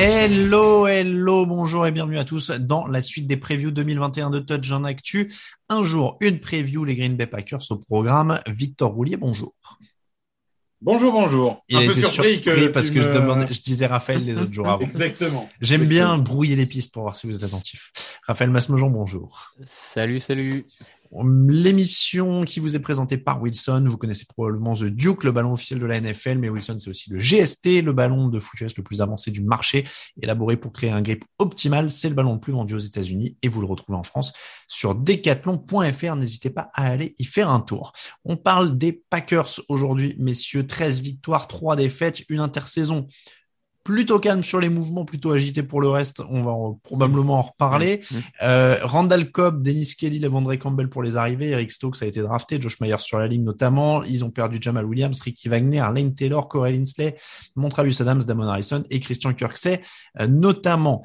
[0.00, 4.70] Hello, hello, bonjour et bienvenue à tous dans la suite des previews 2021 de Touch
[4.70, 5.32] en Actu.
[5.68, 8.38] Un jour, une preview, les Green Bay Packers au programme.
[8.46, 9.54] Victor Roulier, bonjour.
[10.80, 11.64] Bonjour, bonjour.
[11.68, 14.38] Il un peu surpris, que parce tu que je, me- demandais, je disais Raphaël les
[14.38, 14.78] autres jours avant.
[14.78, 15.48] Exactement.
[15.60, 17.90] J'aime bien brouiller les pistes pour voir si vous êtes attentifs.
[18.24, 19.52] Raphaël Masmejean, bonjour.
[19.64, 20.64] Salut, salut.
[21.10, 25.80] L'émission qui vous est présentée par Wilson, vous connaissez probablement The Duke, le ballon officiel
[25.80, 29.00] de la NFL, mais Wilson c'est aussi le GST, le ballon de foot le plus
[29.00, 29.86] avancé du marché,
[30.20, 31.90] élaboré pour créer un grip optimal.
[31.90, 34.32] C'est le ballon le plus vendu aux États-Unis et vous le retrouvez en France
[34.66, 36.16] sur decathlon.fr.
[36.16, 37.92] N'hésitez pas à aller y faire un tour.
[38.24, 40.66] On parle des Packers aujourd'hui, messieurs.
[40.66, 43.06] 13 victoires, 3 défaites, une intersaison
[43.88, 46.20] plutôt calme sur les mouvements, plutôt agité pour le reste.
[46.28, 48.02] On va en- probablement en reparler.
[48.10, 48.16] Mmh.
[48.42, 52.60] Euh, Randall Cobb, Dennis Kelly, Lavondre Campbell pour les arrivées, Eric Stokes a été drafté,
[52.60, 54.04] Josh Myers sur la ligne notamment.
[54.04, 57.16] Ils ont perdu Jamal Williams, Ricky Wagner, Lane Taylor, Corey Linsley,
[57.56, 59.80] Montravius Adams, Damon Harrison et Christian Kirksey
[60.20, 61.00] euh, notamment.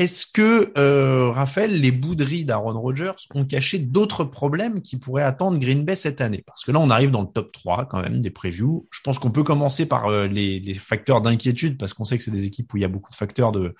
[0.00, 5.58] Est-ce que, euh, Raphaël, les bouderies d'Aaron Rodgers ont caché d'autres problèmes qui pourraient attendre
[5.58, 6.42] Green Bay cette année?
[6.46, 8.88] Parce que là, on arrive dans le top 3 quand même des previews.
[8.90, 12.24] Je pense qu'on peut commencer par euh, les, les facteurs d'inquiétude parce qu'on sait que
[12.24, 13.74] c'est des équipes où il y a beaucoup de facteurs de,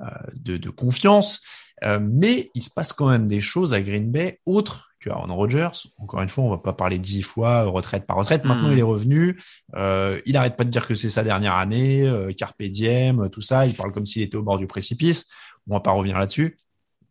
[0.00, 0.04] euh,
[0.34, 1.42] de, de confiance.
[1.84, 5.34] Euh, mais il se passe quand même des choses à Green Bay autres que Aaron
[5.34, 5.68] Rodgers.
[5.98, 8.44] Encore une fois, on va pas parler dix fois retraite par retraite.
[8.44, 8.72] Maintenant, Mm.
[8.72, 9.38] il est revenu.
[9.74, 13.42] Euh, il arrête pas de dire que c'est sa dernière année, euh, carpe diem, tout
[13.42, 13.66] ça.
[13.66, 15.26] Il parle comme s'il était au bord du précipice.
[15.68, 16.58] On va pas revenir là-dessus.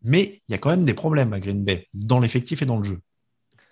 [0.03, 2.77] Mais il y a quand même des problèmes à Green Bay dans l'effectif et dans
[2.77, 2.99] le jeu.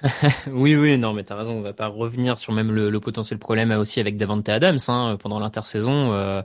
[0.51, 1.53] Oui, oui, non, mais t'as raison.
[1.53, 5.39] On va pas revenir sur même le, potentiel problème aussi avec Davante Adams hein, pendant
[5.39, 6.13] l'intersaison.
[6.13, 6.41] euh,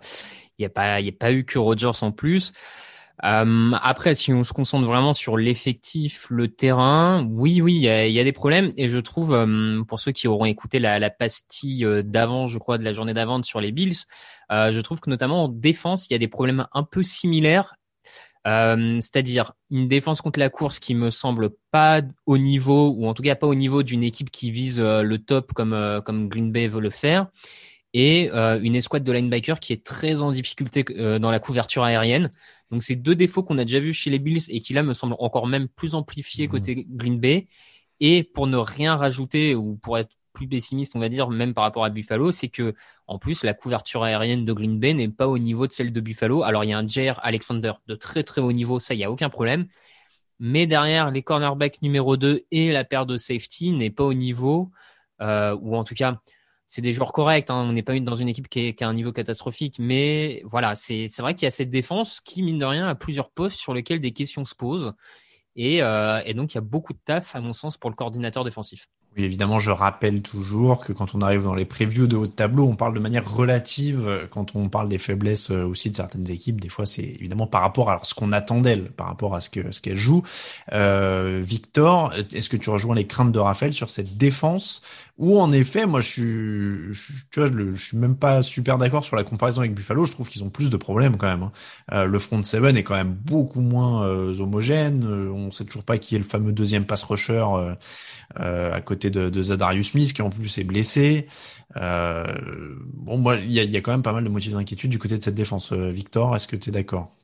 [0.59, 2.53] Il n'y a pas, a pas eu que Rodgers en plus.
[3.25, 8.21] Euh, après, si on se concentre vraiment sur l'effectif, le terrain, oui, oui, il y
[8.21, 8.71] a, des problèmes.
[8.77, 12.79] Et je trouve, euh, pour ceux qui auront écouté la, pastille euh, d'avant, je crois,
[12.79, 13.97] de la journée d'avant sur les Bills,
[14.53, 17.75] euh, je trouve que notamment en défense, il y a des problèmes un peu similaires.
[18.49, 23.15] Euh, c'est-à-dire une défense contre la course qui me semble pas au niveau, ou en
[23.15, 26.29] tout cas pas au niveau d'une équipe qui vise euh, le top comme, euh, comme
[26.29, 27.29] Green Bay veut le faire,
[27.95, 30.85] et une escouade de linebacker qui est très en difficulté
[31.19, 32.31] dans la couverture aérienne.
[32.71, 34.93] Donc c'est deux défauts qu'on a déjà vus chez les Bills et qui là me
[34.93, 36.51] semblent encore même plus amplifiés Mhm.
[36.51, 37.49] côté Green Bay.
[38.01, 41.65] Et pour ne rien rajouter, ou pour être plus pessimiste, on va dire, même par
[41.65, 42.75] rapport à Buffalo, c'est que
[43.07, 46.01] en plus la couverture aérienne de Green Bay n'est pas au niveau de celle de
[46.01, 46.43] Buffalo.
[46.45, 49.05] Alors il y a un Jair Alexander de très très haut niveau, ça il y
[49.05, 49.67] a aucun problème.
[50.41, 54.71] Mais derrière, les cornerbacks numéro 2 et la paire de safety n'est pas au niveau,
[55.21, 56.21] euh, ou en tout cas,
[56.67, 57.51] c'est des joueurs corrects.
[57.51, 57.57] Hein.
[57.69, 60.75] On n'est pas dans une équipe qui, est- qui a un niveau catastrophique, mais voilà,
[60.77, 63.75] c'est vrai qu'il y a cette défense qui, mine de rien, a plusieurs postes sur
[63.75, 64.93] lesquels des questions se posent.
[65.57, 67.97] Et, euh, et donc, il y a beaucoup de taf, à mon sens, pour le
[67.97, 68.89] coordinateur défensif.
[69.17, 72.31] Oui, évidemment, je rappelle toujours que quand on arrive dans les previews de haut de
[72.33, 74.29] tableau, on parle de manière relative.
[74.31, 77.63] Quand on parle des faiblesses euh, aussi de certaines équipes, des fois, c'est évidemment par
[77.63, 80.23] rapport à ce qu'on attend d'elles, par rapport à ce que ce qu'elles jouent.
[80.73, 84.83] Euh, Victor, est-ce que tu rejoins les craintes de Raphaël sur cette défense?
[85.17, 89.17] Ou en effet, moi, je suis, tu vois, je, suis même pas super d'accord sur
[89.17, 90.05] la comparaison avec Buffalo.
[90.05, 91.43] Je trouve qu'ils ont plus de problèmes quand même.
[91.43, 91.53] hein.
[91.93, 95.05] Euh, le front seven est quand même beaucoup moins euh, homogène.
[95.05, 97.45] On sait toujours pas qui est le fameux deuxième pass rusher.
[98.37, 101.27] à côté de, de Zadarius Smith qui en plus est blessé.
[101.77, 102.25] Euh,
[102.95, 105.23] bon, moi, il y a, quand même pas mal de motifs d'inquiétude du côté de
[105.23, 105.73] cette défense.
[105.73, 107.15] Euh, Victor, est-ce que tu es d'accord?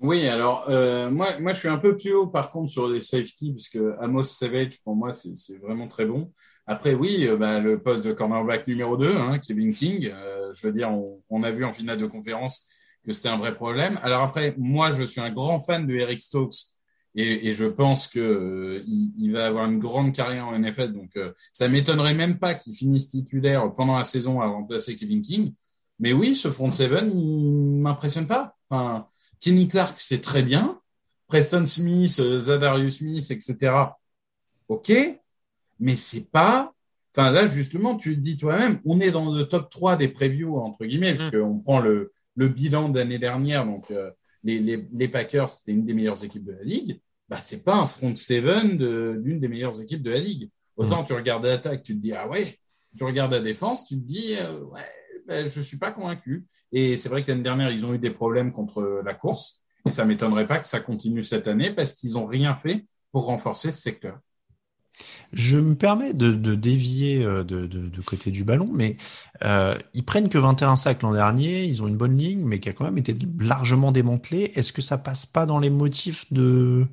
[0.00, 3.00] Oui, alors euh, moi, moi, je suis un peu plus haut par contre sur les
[3.00, 6.30] safety parce que Amos Savage pour moi c'est vraiment très bon.
[6.66, 10.10] Après, oui, bah, le poste de cornerback numéro 2, hein, Kevin King.
[10.54, 12.66] je veux dire, on, on a vu en finale de conférence
[13.06, 13.98] que c'était un vrai problème.
[14.02, 16.73] Alors après, moi, je suis un grand fan de Eric Stokes
[17.14, 20.92] et, et je pense que euh, il, il, va avoir une grande carrière en NFL.
[20.92, 25.22] Donc, euh, ça m'étonnerait même pas qu'il finisse titulaire pendant la saison à remplacer Kevin
[25.22, 25.52] King.
[26.00, 28.56] Mais oui, ce front seven, il m'impressionne pas.
[28.68, 29.06] Enfin,
[29.40, 30.80] Kenny Clark, c'est très bien.
[31.28, 33.72] Preston Smith, euh, Zadarius Smith, etc.
[34.68, 34.92] OK,
[35.78, 36.72] mais c'est pas.
[37.16, 40.58] Enfin, là, justement, tu te dis toi-même, on est dans le top 3 des previews,
[40.58, 41.30] entre guillemets, mmh.
[41.30, 43.64] qu'on prend le, le bilan d'année dernière.
[43.64, 44.10] Donc, euh,
[44.44, 47.00] les, les, les, Packers, c'était une des meilleures équipes de la ligue.
[47.28, 48.76] Bah, c'est pas un front seven
[49.22, 50.50] d'une des meilleures équipes de la ligue.
[50.76, 51.06] Autant mmh.
[51.06, 52.58] tu regardes l'attaque, tu te dis, ah ouais.
[52.96, 54.80] Tu regardes la défense, tu te dis, euh, ouais,
[55.26, 56.46] ben, je suis pas convaincu.
[56.70, 59.62] Et c'est vrai que l'année dernière, ils ont eu des problèmes contre la course.
[59.86, 63.26] Et ça m'étonnerait pas que ça continue cette année parce qu'ils ont rien fait pour
[63.26, 64.18] renforcer ce secteur.
[65.32, 68.96] Je me permets de, dévier euh, de, côté du ballon, mais
[69.44, 72.68] euh, ils prennent que 21 sacs l'an dernier, ils ont une bonne ligne, mais qui
[72.68, 74.52] a quand même été largement démantelée.
[74.54, 76.86] Est-ce que ça passe pas dans les motifs de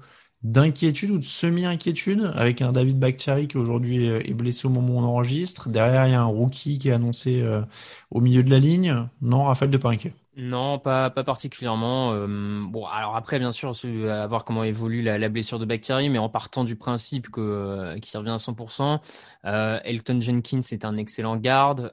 [0.43, 4.97] d'inquiétude ou de semi-inquiétude avec un David Bakhtiari qui aujourd'hui est blessé au moment où
[4.99, 5.69] on enregistre?
[5.69, 7.61] Derrière, il y a un rookie qui est annoncé euh,
[8.09, 9.07] au milieu de la ligne.
[9.21, 9.89] Non, Raphaël de pas
[10.37, 12.13] non, pas, particulièrement.
[12.13, 13.73] Euh, bon, alors après, bien sûr,
[14.09, 17.41] à voir comment évolue la, la blessure de Bakhtiari, mais en partant du principe que
[17.41, 19.01] euh, qu'il revient à 100%,
[19.45, 21.91] euh, Elton Jenkins est un excellent garde.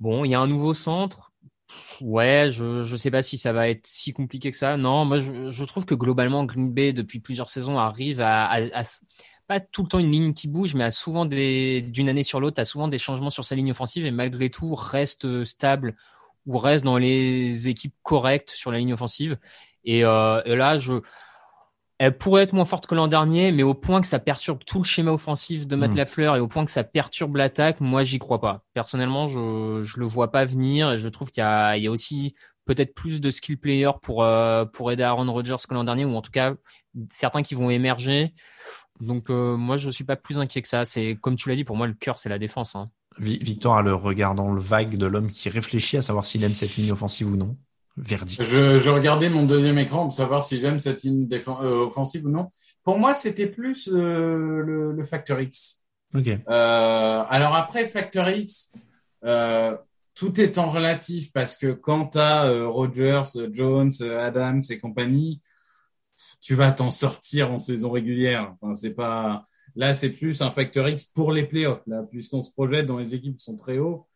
[0.00, 1.32] Bon, il y a un nouveau centre.
[2.00, 4.76] Ouais, je je sais pas si ça va être si compliqué que ça.
[4.76, 8.84] Non, moi je, trouve que globalement Green Bay depuis plusieurs saisons arrive à, à, à
[9.46, 12.40] pas tout le temps une ligne qui bouge, mais a souvent des d'une année sur
[12.40, 15.96] l'autre, a souvent des changements sur sa ligne offensive et malgré tout reste stable
[16.46, 19.38] ou reste dans les équipes correctes sur la ligne offensive.
[19.84, 21.00] Et, euh, et là, je,
[21.98, 24.78] elle pourrait être moins forte que l'an dernier, mais au point que ça perturbe tout
[24.78, 25.96] le schéma offensif de Matt mmh.
[25.96, 28.64] Lafleur et au point que ça perturbe l'attaque, moi, j'y crois pas.
[28.74, 31.86] Personnellement, je, je le vois pas venir et je trouve qu'il y a, il y
[31.86, 35.84] a aussi peut-être plus de skill players pour, euh, pour aider Aaron Rodgers que l'an
[35.84, 36.54] dernier, ou en tout cas,
[37.10, 38.34] certains qui vont émerger.
[39.00, 40.84] Donc, euh, moi, je suis pas plus inquiet que ça.
[40.84, 42.74] C'est, comme tu l'as dit, pour moi, le cœur, c'est la défense.
[42.74, 42.88] Hein.
[43.18, 46.52] Victor a le regard dans le vague de l'homme qui réfléchit à savoir s'il aime
[46.52, 47.56] cette ligne offensive ou non.
[47.96, 48.42] Verdict.
[48.42, 52.28] Je, je regardais mon deuxième écran pour savoir si j'aime cette ligne euh, offensive ou
[52.28, 52.48] non.
[52.82, 55.84] Pour moi, c'était plus euh, le, le, Factor X.
[56.12, 56.26] Ok.
[56.26, 58.72] Euh, alors après, Factor X,
[60.14, 65.40] tout est en relatif parce que quand tu as Rogers, Jones, Adams et compagnie,
[66.40, 68.54] tu vas t'en sortir en saison régulière.
[68.60, 69.44] Enfin, c'est pas
[69.76, 73.14] Là, c'est plus un facteur X pour les playoffs, là, puisqu'on se projette dans les
[73.14, 74.06] équipes qui sont très hauts.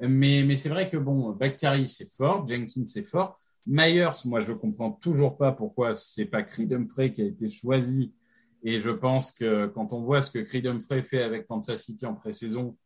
[0.00, 3.36] Mais, c'est vrai que bon, Bakhtiari, c'est fort, Jenkins, c'est fort.
[3.66, 8.14] Myers, moi, je comprends toujours pas pourquoi c'est pas Creed Humphrey qui a été choisi.
[8.62, 12.06] Et je pense que quand on voit ce que Creed Humphrey fait avec Kansas City
[12.06, 12.76] en pré-saison,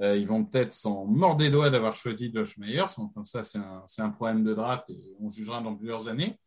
[0.00, 2.82] euh, ils vont peut-être s'en mordre des doigts d'avoir choisi Josh Myers.
[2.82, 6.38] Enfin, ça, c'est un, un, problème de draft et on jugera dans plusieurs années.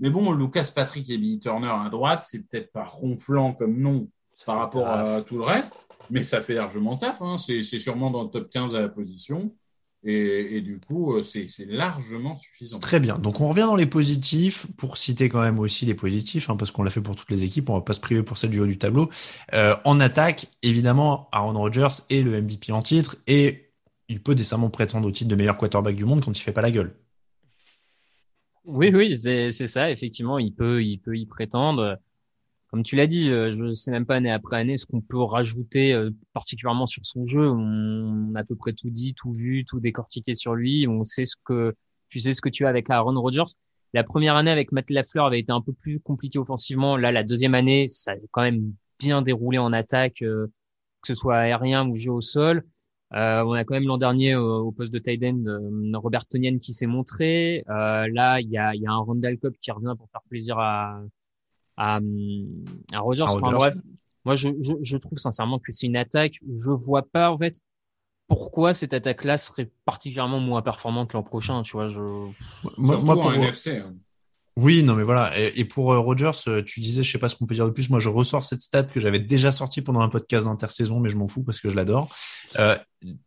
[0.00, 4.10] Mais bon, Lucas Patrick et Billy Turner à droite, c'est peut-être pas ronflant comme nom,
[4.44, 5.78] par rapport à tout le reste,
[6.10, 7.22] mais ça fait largement taf.
[7.22, 7.36] Hein.
[7.38, 9.54] C'est sûrement dans le top 15 à la position.
[10.04, 12.78] Et, et du coup, euh, c'est largement suffisant.
[12.78, 13.18] Très bien.
[13.18, 16.70] Donc, on revient dans les positifs pour citer quand même aussi les positifs, hein, parce
[16.70, 17.70] qu'on l'a fait pour toutes les équipes.
[17.70, 19.10] On va pas se priver pour celle du haut du tableau.
[19.52, 23.72] Euh, en attaque, évidemment, Aaron Rodgers est le MVP en titre et
[24.08, 26.62] il peut décemment prétendre au titre de meilleur quarterback du monde quand il fait pas
[26.62, 26.94] la gueule.
[28.64, 29.90] Oui, oui, c'est ça.
[29.90, 31.98] Effectivement, il peut, il peut y prétendre
[32.68, 35.00] comme tu l'as dit, euh, je ne sais même pas année après année ce qu'on
[35.00, 37.48] peut rajouter euh, particulièrement sur son jeu.
[37.48, 40.86] On a à peu près tout dit, tout vu, tout décortiqué sur lui.
[40.88, 41.74] On sait ce que
[42.08, 43.44] tu sais ce que tu as avec Aaron Rodgers.
[43.94, 46.96] La première année avec Matt Lafleur avait été un peu plus compliqué offensivement.
[46.96, 50.48] Là, la deuxième année, ça a quand même bien déroulé en attaque, euh,
[51.02, 52.64] que ce soit aérien ou jeu au sol.
[53.14, 55.44] Euh, on a quand même l'an dernier au, poste de tight end
[55.94, 57.62] Robert Tonian qui s'est montré.
[57.68, 61.00] Là, il y a, y a un Rondal Cup qui revient pour faire plaisir à,
[61.76, 62.00] à,
[62.92, 63.24] à Rogers.
[63.40, 63.74] bref,
[64.24, 66.40] moi, je, je, je, trouve sincèrement que c'est une attaque.
[66.42, 67.60] Je vois pas, en fait,
[68.28, 71.88] pourquoi cette attaque-là serait particulièrement moins performante l'an prochain, tu vois.
[71.88, 72.00] Je...
[72.76, 73.32] Moi, moi pour...
[73.32, 73.78] NFC.
[73.78, 73.94] Hein.
[74.58, 75.38] Oui, non, mais voilà.
[75.38, 77.72] Et, pour euh, Rogers, euh, tu disais, je sais pas ce qu'on peut dire de
[77.72, 77.90] plus.
[77.90, 81.16] Moi, je ressors cette stat que j'avais déjà sortie pendant un podcast d'intersaison, mais je
[81.18, 82.14] m'en fous parce que je l'adore.
[82.58, 82.76] Euh,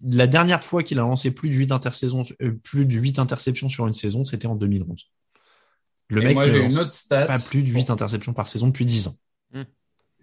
[0.01, 3.70] la dernière fois qu'il a lancé plus de 8 intersaisons, euh, plus de 8 interceptions
[3.70, 5.06] sur une saison, c'était en 2011.
[6.10, 7.28] Le mec, moi, j'ai une autre stat.
[7.28, 9.16] Pas plus de 8 interceptions par saison depuis 10 ans.
[9.54, 9.63] Hmm.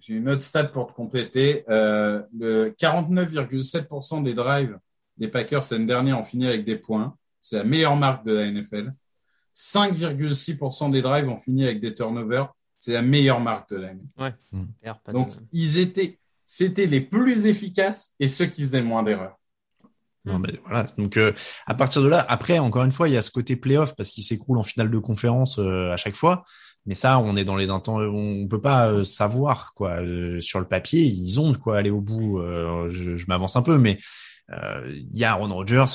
[0.00, 1.64] J'ai une autre stat pour te compléter.
[1.69, 4.78] Euh, le 49,7% des drives
[5.16, 7.16] des Packers l'année dernière ont fini avec des points.
[7.40, 8.93] C'est la meilleure marque de la NFL.
[9.55, 12.52] 5,6% des drives ont fini avec des turnovers.
[12.78, 14.09] C'est la meilleure marque de la NFL.
[14.19, 14.35] Ouais.
[14.52, 15.12] Hmm.
[15.12, 19.38] Donc, ils étaient, c'était les plus efficaces et ceux qui faisaient le moins d'erreurs.
[20.26, 20.87] Non, mais voilà.
[20.99, 21.33] Donc, euh,
[21.66, 24.11] à partir de là, après, encore une fois, il y a ce côté playoff parce
[24.11, 26.45] qu'il s'écroule en finale de conférence euh, à chaque fois.
[26.85, 29.99] Mais ça, on est dans les intents, on peut pas euh, savoir quoi.
[30.38, 32.40] sur le papier, ils ont de quoi aller au bout.
[32.90, 33.99] je, je m'avance un peu, mais
[34.49, 35.87] il y a Aaron Rodgers.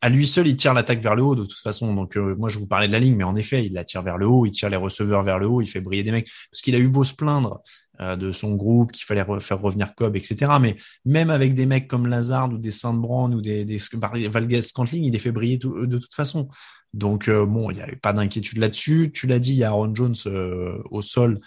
[0.00, 1.94] À lui seul, il tire l'attaque vers le haut de toute façon.
[1.94, 4.16] Donc, moi, je vous parlais de la ligne, mais en effet, il la tire vers
[4.16, 6.62] le haut, il tire les receveurs vers le haut, il fait briller des mecs parce
[6.62, 10.16] qu'il a eu beau se plaindre euh, de son groupe, qu'il fallait faire revenir Cobb,
[10.16, 10.52] etc.
[10.60, 13.80] Mais même avec des mecs comme Lazard ou des Saint-Brand ou des, des
[14.28, 16.48] Valguez Scantling, il les fait briller de toute façon.
[16.94, 19.10] Donc euh, bon, il n'y avait pas d'inquiétude là-dessus.
[19.12, 21.38] Tu l'as dit, il y a Aaron Jones euh, au sol,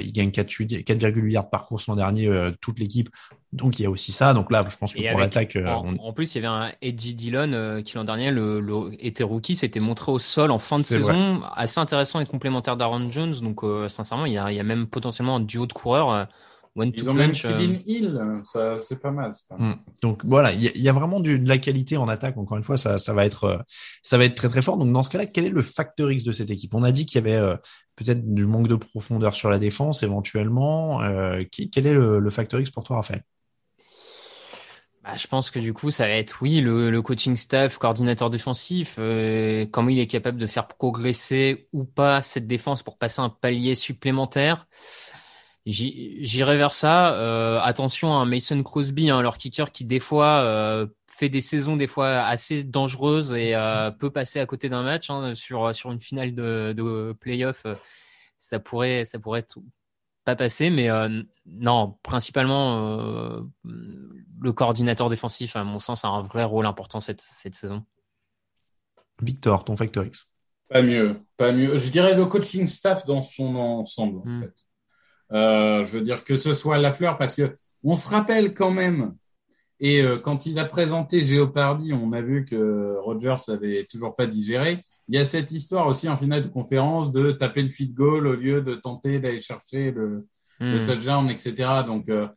[0.00, 2.30] il gagne 4,8 yards par course l'an dernier,
[2.60, 3.08] toute l'équipe.
[3.52, 4.34] Donc il y a aussi ça.
[4.34, 7.82] Donc là, je pense que pour l'attaque, en, plus il y avait un Edgy Dillon
[7.82, 11.78] qui l'an dernier le, était rookie, s'était montré au sol en fin de saison, assez
[11.78, 13.34] intéressant et complémentaire d'Aaron Jones.
[13.42, 16.28] Donc sincèrement, il y, a, il y a même potentiellement un duo de coureurs.
[16.78, 19.30] Euh, Ils ont même Kevin euh, Hill, ça c'est pas mal.
[19.58, 19.74] Hmm.
[20.02, 22.36] Donc voilà, il y, a vraiment du, de la qualité en attaque.
[22.36, 23.58] Encore une fois, ça, ça va être euh,
[24.02, 24.76] ça va être très très fort.
[24.76, 26.74] Donc dans ce cas-là, quel est le facteur X de cette équipe?
[26.74, 27.56] On a dit qu'il y avait
[27.96, 31.00] peut-être du manque de profondeur sur la défense éventuellement.
[31.50, 33.22] quel est le, le facteur X pour toi, Raphaël?
[35.06, 38.28] Bah, je pense que du coup, ça va être oui le, le coaching staff, coordinateur
[38.28, 43.20] défensif, euh, comment il est capable de faire progresser ou pas cette défense pour passer
[43.20, 44.66] un palier supplémentaire.
[45.66, 47.14] J'irai vers ça.
[47.14, 51.76] Euh, attention à Mason Crosby, hein, leur kicker qui des fois euh, fait des saisons
[51.76, 55.90] des fois assez dangereuses et euh, peut passer à côté d'un match hein, sur sur
[55.90, 57.66] une finale de, de playoff.
[58.38, 59.58] ça pourrait ça pourrait être
[60.26, 66.20] pas passé, mais euh, non, principalement euh, le coordinateur défensif, à mon sens, a un
[66.20, 67.84] vrai rôle important cette, cette saison.
[69.22, 70.32] Victor, ton facteur X.
[70.68, 71.78] Pas mieux, pas mieux.
[71.78, 74.42] Je dirais le coaching staff dans son ensemble, en hmm.
[74.42, 74.65] fait.
[75.32, 78.70] Euh, je veux dire que ce soit la fleur, parce que on se rappelle quand
[78.70, 79.14] même.
[79.78, 84.82] Et quand il a présenté Géopardy, on a vu que Rogers avait toujours pas digéré.
[85.06, 88.26] Il y a cette histoire aussi en finale de conférence de taper le feed goal
[88.26, 90.26] au lieu de tenter d'aller chercher le,
[90.60, 90.86] le hmm.
[90.86, 91.54] touchdown, etc.
[91.86, 92.28] Donc, euh,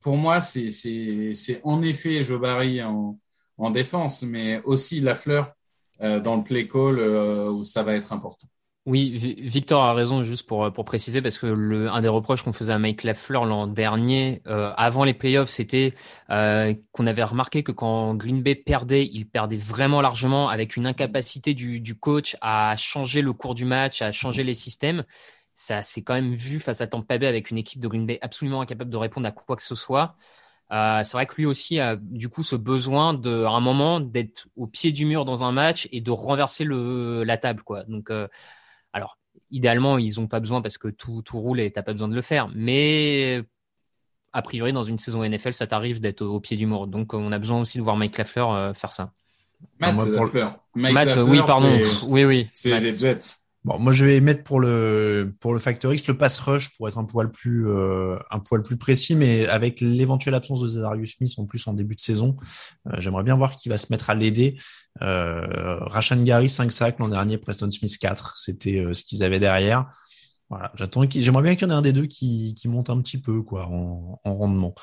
[0.00, 3.18] pour moi, c'est, c'est, c'est en effet Joe Barry en,
[3.56, 5.52] en défense, mais aussi la fleur
[6.00, 8.46] euh, dans le play call euh, où ça va être important.
[8.88, 12.54] Oui, Victor a raison, juste pour, pour préciser, parce que le, un des reproches qu'on
[12.54, 15.92] faisait à Mike Lafleur l'an dernier, euh, avant les playoffs, c'était
[16.30, 20.86] euh, qu'on avait remarqué que quand Green Bay perdait, il perdait vraiment largement avec une
[20.86, 25.04] incapacité du, coach à changer le cours du match, à changer les systèmes.
[25.52, 28.18] Ça s'est quand même vu face à Tampa Bay avec une équipe de Green Bay
[28.22, 30.16] absolument incapable de répondre à quoi que ce soit.
[30.72, 34.48] Euh, c'est vrai que lui aussi a du coup ce besoin de, un moment, d'être
[34.56, 37.84] au pied du mur dans un match et de renverser le, la table, quoi.
[38.10, 38.28] Euh,
[38.92, 39.18] alors,
[39.50, 42.08] idéalement, ils n'ont pas besoin parce que tout, tout roule et tu n'as pas besoin
[42.08, 42.48] de le faire.
[42.54, 43.42] Mais
[44.32, 46.86] a priori, dans une saison NFL, ça t'arrive d'être au, pied du mur.
[46.86, 49.12] Donc, on a besoin aussi de voir Mike Lafleur euh, faire ça.
[49.80, 49.96] Matt,
[50.74, 51.70] Matt oui, pardon.
[52.06, 52.48] Oui, oui.
[52.52, 53.18] C'est les Jets.
[53.78, 56.96] Moi je vais mettre pour le pour le facteur X le pass rush pour être
[56.96, 61.32] un poil plus euh, un poil plus précis, mais avec l'éventuelle absence de Zadarius Smith
[61.36, 62.36] en plus en début de saison,
[62.86, 64.56] euh, j'aimerais bien voir qui va se mettre à l'aider.
[65.02, 65.80] Euh,
[66.24, 69.86] Gary 5 sacs l'an dernier, Preston Smith 4, c'était euh, ce qu'ils avaient derrière.
[70.50, 73.00] Voilà, j'attends j'aimerais bien qu'il y en ait un des deux qui, qui monte un
[73.02, 74.74] petit peu quoi en, en, rendement.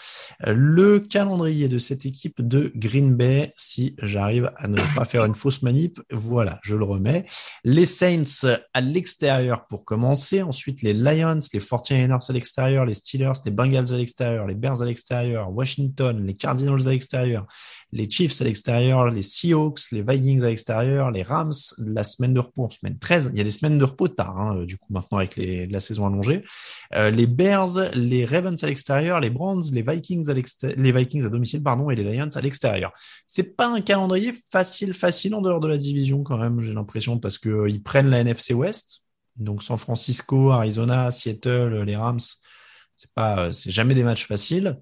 [0.46, 5.34] Le calendrier de cette équipe de Green Bay, si j'arrive à ne pas faire une
[5.34, 7.26] fausse manip, voilà, je le remets.
[7.64, 13.34] Les Saints à l'extérieur pour commencer, ensuite les Lions, les 49ers à l'extérieur, les Steelers,
[13.44, 17.48] les Bengals à l'extérieur, les Bears à l'extérieur, Washington, les Cardinals à l'extérieur,
[17.96, 22.42] les Chiefs à l'extérieur, les Seahawks, les Vikings à l'extérieur, les Rams, la semaine de
[22.42, 23.32] repos en semaine 13.
[23.32, 25.80] Il y a des semaines de repos tard, hein, du coup, maintenant avec les, la
[25.80, 26.44] saison allongée.
[26.94, 31.30] Euh, les Bears, les Ravens à l'extérieur, les Browns, les Vikings à les Vikings à
[31.30, 32.92] domicile, pardon, et les Lions à l'extérieur.
[33.28, 37.18] C'est pas un calendrier facile, facile en dehors de la division quand même, j'ai l'impression,
[37.18, 39.04] parce que euh, ils prennent la NFC West.
[39.38, 42.20] Donc San Francisco, Arizona, Seattle, les Rams,
[42.96, 44.80] c'est pas, euh, c'est jamais des matchs faciles.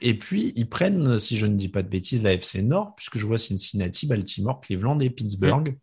[0.00, 3.18] Et puis, ils prennent, si je ne dis pas de bêtises, la FC Nord, puisque
[3.18, 5.76] je vois Cincinnati, Baltimore, Cleveland et Pittsburgh.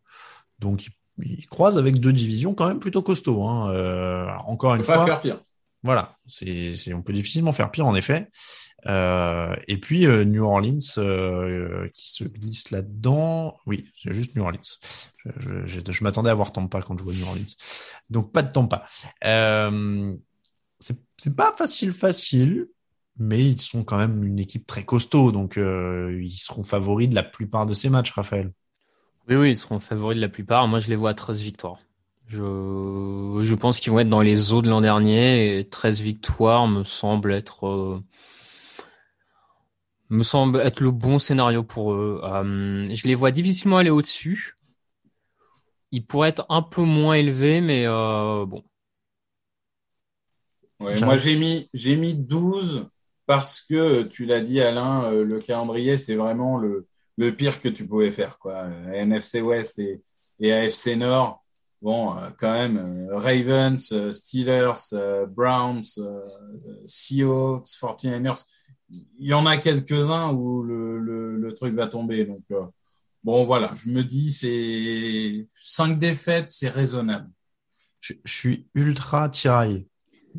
[0.59, 0.87] Donc,
[1.21, 3.43] ils, croisent avec deux divisions quand même plutôt costauds.
[3.43, 3.71] Hein.
[3.71, 4.95] Euh, encore une fois.
[4.95, 5.37] Pas faire pire.
[5.85, 8.31] Voilà, c'est, on peut difficilement faire pire en effet.
[8.87, 13.55] Euh, et puis euh, New Orleans euh, qui se glisse là-dedans.
[13.67, 14.61] Oui, c'est juste New Orleans.
[15.37, 17.45] Je, je, je, m'attendais à voir Tampa quand je vois New Orleans.
[18.09, 18.87] Donc pas de Tampa.
[19.25, 20.15] Euh,
[20.79, 22.67] c'est pas facile, facile
[23.17, 27.15] mais ils sont quand même une équipe très costaud, donc euh, ils seront favoris de
[27.15, 28.51] la plupart de ces matchs, Raphaël.
[29.27, 30.67] Oui, oui, ils seront favoris de la plupart.
[30.67, 31.79] Moi, je les vois à 13 victoires.
[32.27, 32.37] Je,
[33.43, 36.83] je pense qu'ils vont être dans les eaux de l'an dernier et 13 victoires me
[36.83, 37.67] semble être.
[37.67, 37.99] Euh,
[40.09, 42.19] Me semble être le bon scénario pour eux.
[42.23, 44.55] Euh, je les vois difficilement aller au-dessus.
[45.91, 48.63] Ils pourraient être un peu moins élevés, mais euh, bon.
[50.79, 52.89] Ouais, moi, j'ai mis, j'ai mis 12
[53.25, 56.87] parce que, tu l'as dit, Alain, euh, le calendrier, c'est vraiment le,
[57.37, 58.37] pire que tu pouvais faire.
[58.39, 58.67] Quoi.
[58.93, 60.01] NFC West et,
[60.51, 61.43] AFC Nord,
[61.81, 64.73] bon, euh, quand même, euh, Ravens, euh, Steelers,
[65.29, 65.99] Browns,
[66.85, 68.45] Seahawks, 49ers,
[68.89, 72.25] il y en a quelques-uns où le, truc va tomber.
[72.25, 72.43] Donc,
[73.23, 77.29] bon, voilà, je me dis, c'est cinq défaites, c'est raisonnable.
[78.01, 79.87] Je, je, suis ultra tiraillé.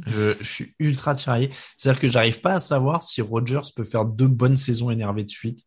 [0.06, 1.50] Je, suis ultra tiraillé.
[1.76, 5.30] C'est-à-dire que j'arrive pas à savoir si Rodgers peut faire deux bonnes saisons énervées de
[5.30, 5.64] suite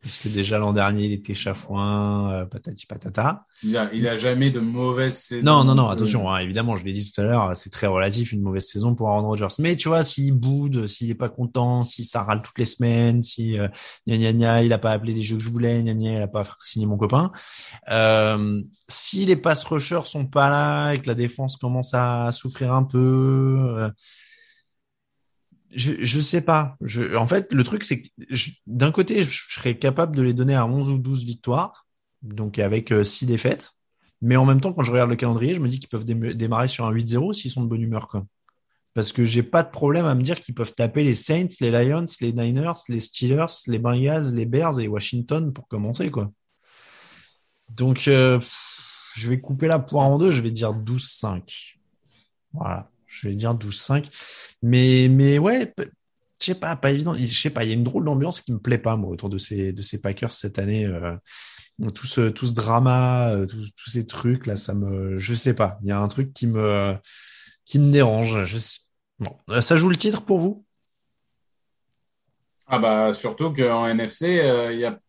[0.00, 3.44] puisque déjà l'an dernier il était chafouin, euh, patati patata.
[3.64, 5.44] Il a, il a jamais de mauvaise saison.
[5.44, 8.32] Non, non, non, attention, hein, évidemment, je l'ai dit tout à l'heure, c'est très relatif
[8.32, 9.48] une mauvaise saison pour Aaron Rodgers.
[9.58, 13.22] Mais tu vois, s'il boude, s'il est pas content, si ça râle toutes les semaines,
[13.22, 13.68] si euh,
[14.06, 16.28] gna, gna, il a pas appelé les jeux que je voulais, gna, gna, il a
[16.28, 17.32] pas signé mon copain.
[17.90, 22.72] Euh, si les pass rushers sont pas là et que la défense commence à souffrir
[22.72, 23.90] un peu.
[25.74, 26.76] Je, sais pas.
[27.16, 28.08] En fait, le truc, c'est que
[28.66, 31.86] d'un côté, je, serais capable de les donner à 11 ou 12 victoires,
[32.22, 33.72] donc avec 6 euh, défaites.
[34.20, 36.68] Mais en même temps, quand je regarde le calendrier, je me dis qu'ils peuvent démarrer
[36.68, 38.08] sur un 8-0 s'ils sont de bonne humeur.
[38.94, 41.70] Parce que j'ai pas de problème à me dire qu'ils peuvent taper les Saints, les
[41.70, 46.10] Lions, les Niners, les Steelers, les Bengals, les Bears et Washington pour commencer.
[46.10, 46.32] quoi.
[47.68, 48.40] Donc, euh,
[49.14, 51.78] je vais couper la poire en deux, je vais dire 12-5.
[52.52, 54.06] Voilà, je vais dire 12-5.
[54.62, 55.74] Mais, mais ouais,
[56.40, 57.14] je sais pas, pas évident.
[57.14, 59.28] Je sais pas, il y a une drôle d'ambiance qui me plaît pas, moi, autour
[59.28, 60.86] de ces, de ces Packers cette année.
[60.86, 61.16] Euh,
[61.94, 65.78] tout ce, tout ce drama, euh, tous ces trucs, là, ça me, je sais pas.
[65.80, 66.94] Il y a un truc qui me,
[67.64, 68.38] qui me dérange.
[69.50, 70.64] Euh, ça joue le titre pour vous?
[72.66, 75.00] Ah bah, surtout qu'en NFC, il y a,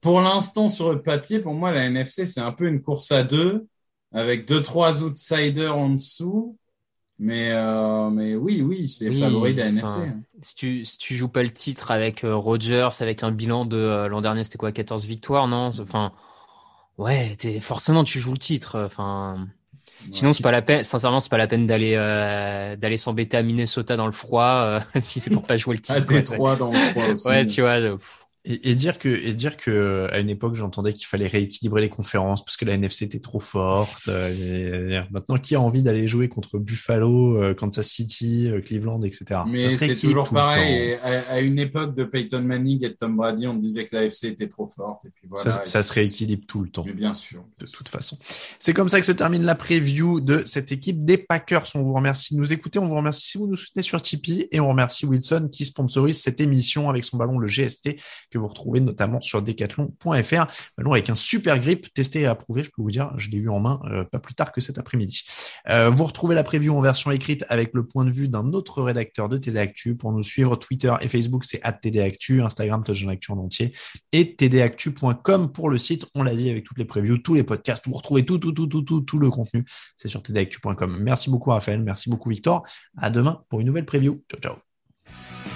[0.00, 3.22] pour l'instant, sur le papier, pour moi, la NFC, c'est un peu une course à
[3.22, 3.66] deux,
[4.12, 6.56] avec deux, trois outsiders en dessous.
[7.18, 9.86] Mais, euh, mais oui, oui, c'est oui, favori de la NFC.
[9.86, 10.20] Hein.
[10.42, 13.76] Si tu, si tu joues pas le titre avec euh, Rodgers, avec un bilan de
[13.76, 15.70] euh, l'an dernier, c'était quoi, 14 victoires, non?
[15.80, 16.12] Enfin,
[16.98, 18.82] ouais, forcément tu joues le titre.
[18.84, 19.48] Enfin,
[20.10, 20.84] sinon c'est pas la peine.
[20.84, 25.18] Sincèrement, c'est pas la peine d'aller euh, d'aller s'embêter à Minnesota dans le froid si
[25.20, 25.98] c'est pour pas jouer le titre.
[25.98, 27.28] à Détroit dans le froid aussi.
[27.28, 27.78] Ouais, tu vois.
[28.48, 31.88] Et, et, dire que et dire que à une époque j'entendais qu'il fallait rééquilibrer les
[31.88, 34.08] conférences parce que la NFC était trop forte.
[34.08, 39.40] Euh, maintenant, qui a envie d'aller jouer contre Buffalo, euh, Kansas City, euh, Cleveland, etc.
[39.48, 40.94] Mais c'est toujours pareil.
[41.02, 44.02] À, à, une époque de Peyton Manning et de Tom Brady, on disait que la
[44.02, 45.52] NFC était trop forte et puis voilà.
[45.52, 46.84] Ça, ça se rééquilibre tout le temps.
[46.86, 47.44] Mais bien sûr.
[47.58, 48.16] De toute façon,
[48.60, 51.66] c'est comme ça que se termine la preview de cette équipe des Packers.
[51.74, 54.46] On vous remercie de nous écouter, on vous remercie si vous nous soutenez sur Tipeee
[54.52, 57.96] et on remercie Wilson qui sponsorise cette émission avec son ballon le GST
[58.30, 60.46] que vous retrouvez notamment sur decathlon.fr.
[60.86, 63.60] Avec un super grip, testé et approuvé, je peux vous dire, je l'ai eu en
[63.60, 65.24] main euh, pas plus tard que cet après-midi.
[65.68, 68.82] Euh, vous retrouvez la preview en version écrite avec le point de vue d'un autre
[68.82, 69.96] rédacteur de TD Actu.
[69.96, 73.72] Pour nous suivre, Twitter et Facebook, c'est @tdactu, Instagram, Touchdown Actu en entier,
[74.12, 76.06] et tdactu.com pour le site.
[76.14, 78.66] On l'a dit avec toutes les previews, tous les podcasts, vous retrouvez tout, tout, tout,
[78.66, 79.64] tout, tout, tout le contenu.
[79.96, 80.98] C'est sur tdactu.com.
[81.00, 82.64] Merci beaucoup Raphaël, merci beaucoup Victor.
[82.96, 84.22] À demain pour une nouvelle preview.
[84.30, 85.55] Ciao, ciao.